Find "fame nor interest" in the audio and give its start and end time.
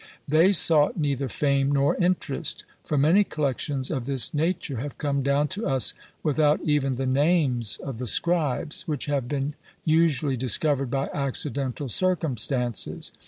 1.29-2.63